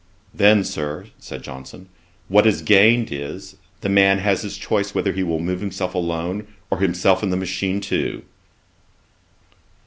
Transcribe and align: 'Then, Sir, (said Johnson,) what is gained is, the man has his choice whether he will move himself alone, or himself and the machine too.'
'Then, 0.33 0.63
Sir, 0.63 1.05
(said 1.19 1.43
Johnson,) 1.43 1.87
what 2.27 2.47
is 2.47 2.63
gained 2.63 3.11
is, 3.11 3.57
the 3.81 3.87
man 3.87 4.17
has 4.17 4.41
his 4.41 4.57
choice 4.57 4.95
whether 4.95 5.13
he 5.13 5.21
will 5.21 5.37
move 5.37 5.59
himself 5.61 5.93
alone, 5.93 6.47
or 6.71 6.79
himself 6.79 7.21
and 7.21 7.31
the 7.31 7.37
machine 7.37 7.79
too.' 7.79 8.23